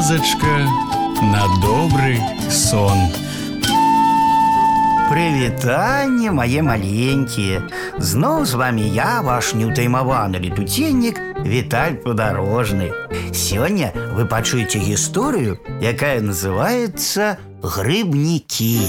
[0.00, 0.56] казачка
[1.22, 2.18] на добрый
[2.50, 2.98] сон.
[5.10, 7.60] Прывітанне мае маленькія.
[7.98, 12.88] Зноў з вами я, ваш неўтаймаваны летуценнік Віталь Падарожны.
[13.36, 18.80] Сёння вы пачуеце гісторыю, якая называецца грыбнікі.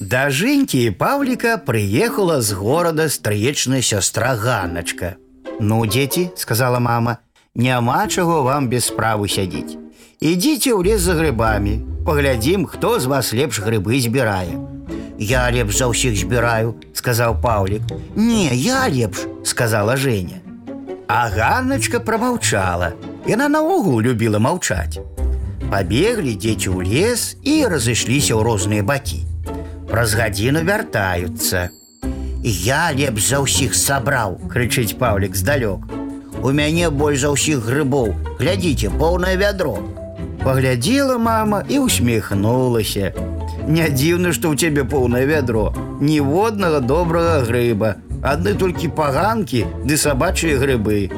[0.00, 5.16] Да Женькі і Павліка прыехала з горада стрыечная сястра Ганначка.
[5.60, 7.16] Ну, дзеці, сказала мама,
[7.54, 9.76] няма чаго вам без справу сядзіць.
[10.20, 14.56] Ідзіце ў лес за грыбамі, паглядзім, хто з вас лепш грыбы збірае.
[15.18, 17.82] Я лепш за ўсіх збіраю, сказаў Паўлік.
[18.16, 20.40] Не, я лепш, сказала Женя.
[21.08, 22.92] А Ганначка прамаўчала.
[23.26, 25.00] Яна наогул любіла маўчаць.
[25.70, 29.24] Пабеглі дзеці ў лес і разышліся ў розныя бакі.
[29.88, 31.70] Праз гадзіну вяртаюцца.
[32.44, 35.99] Я лепш за ўсіх сабраў, крычыць Паўлік здалёк.
[36.42, 38.14] У мяне больш за ўсіх грыбоў.
[38.38, 39.78] Глядзіце, поўнае вядро.
[40.44, 43.12] Паглядзела мама і усміхнулася.
[43.66, 45.74] Не дзіўна, што ў цябе поўнае вядро.
[46.00, 51.10] Ніводнага добрага грыба, адны толькі паганкі ды сабачыя грыбы.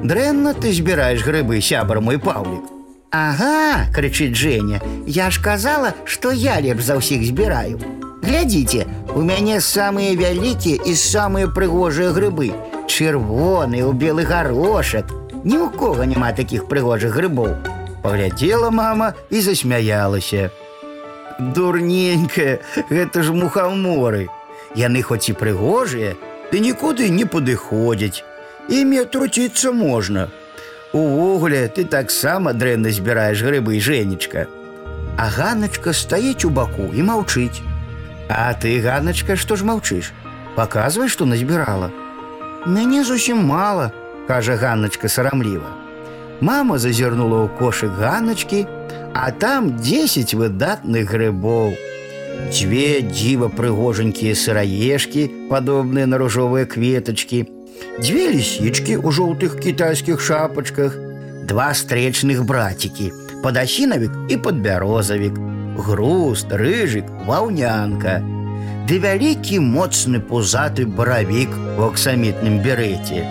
[0.00, 2.64] Дрэнна ты збіраеш грыбы, сябар мой паўлік.
[3.10, 7.76] Ага, крычыць Женя, Я ж казала, што я лепш за ўсіх збіраю.
[8.22, 8.86] Глядзіце,
[9.16, 12.54] у мяне самыя вялікія і самыя прыгожыя грыбы.
[12.86, 15.10] Чырвоны, у белы гарошак.
[15.44, 17.56] Ні ў кого няма такіх прыгожых грыбоў.
[18.02, 20.50] Паглядзела мама і засмяялася.
[21.40, 24.28] Дурненькая, гэта ж мухаморы.
[24.76, 26.16] Яны хоць і прыгожыя,
[26.52, 28.22] ды нікуды не падыходзяць.
[28.68, 30.28] Імі труціцца можна.
[30.92, 34.46] Увогуле ты таксама дрэнна збіраеш грыбы Женечка.
[35.16, 37.62] А Ганначка стаіць у баку і маўчыць.
[38.28, 40.12] А ты, Ганначка, што ж маўчыш?
[40.54, 41.90] Паказвай, што назбірала.
[42.66, 43.90] Мяне зусім мала,
[44.28, 45.70] кажа Ганначка сарамліва.
[46.40, 48.64] Мама зазірнула ў кошык ганначкі,
[49.12, 51.76] а там 10 выдатных грыбоў.
[52.48, 57.44] Дзве дзіва прыгожанькія сыраежкі, падобныя на ружовыя кветачкі,
[58.00, 60.96] дзве лісічкі ў жоўтых кітайскіх шапачках,
[61.44, 63.12] два стречных брацікі,
[63.44, 65.36] падасінавік і падбярозавік,
[65.76, 68.24] груст, рыжык, ваўнянка.
[68.88, 73.22] Ды вялікі моцны пузаты баравік у аксамітным берэце.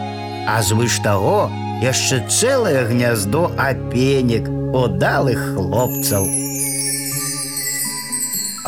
[0.47, 1.51] А звыш таго,
[1.83, 6.23] яшчэ цэлае гняздо апенек удалых хлопцаў.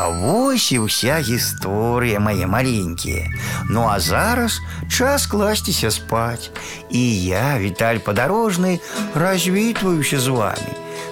[0.02, 3.28] А вось і ўся гісторыя мае маленькія.
[3.70, 4.60] Ну а зараз
[4.90, 6.50] час класціся спаць.
[6.90, 8.80] І я, Віталь падарожны,
[9.16, 10.72] развітваюся з вами.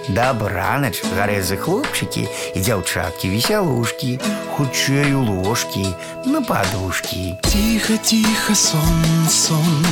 [0.09, 2.25] Дабранач, гарэзы хлопчыкі
[2.55, 4.19] і дзяўчаткі весялушкі,
[4.57, 5.85] хутчэй у ложкі,
[6.25, 7.37] на падушкі.
[7.45, 9.85] Тихо, тихо, сон, сон,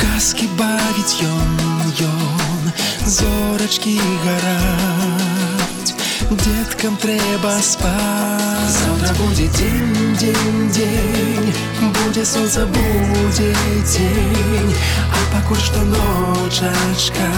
[0.00, 1.52] казки бавіць ён,
[2.08, 2.72] ён,
[3.04, 5.92] зорачкі гараць.
[6.30, 8.72] Деткам трэба спаць.
[8.72, 10.87] Завтра будзе дзень, дзень, дзень,
[12.19, 13.53] Gdzie są zabudzie
[13.93, 14.73] dzień
[15.11, 17.31] A pakurs to noczeczka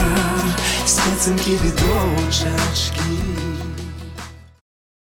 [0.86, 3.31] Z pacynki widoczeczki